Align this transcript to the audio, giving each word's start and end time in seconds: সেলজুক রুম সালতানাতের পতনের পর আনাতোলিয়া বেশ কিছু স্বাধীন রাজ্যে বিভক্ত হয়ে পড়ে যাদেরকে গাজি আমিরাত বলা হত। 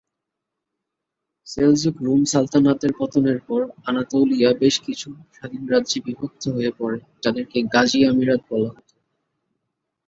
সেলজুক 1.47 1.95
রুম 2.01 2.21
সালতানাতের 2.25 2.91
পতনের 2.99 3.39
পর 3.47 3.61
আনাতোলিয়া 3.85 4.49
বেশ 4.59 4.75
কিছু 4.85 5.07
স্বাধীন 5.35 5.63
রাজ্যে 5.67 5.97
বিভক্ত 6.05 6.43
হয়ে 6.49 6.71
পড়ে 6.79 6.99
যাদেরকে 7.23 7.57
গাজি 7.73 7.99
আমিরাত 8.05 8.41
বলা 8.49 8.69
হত। 8.75 8.89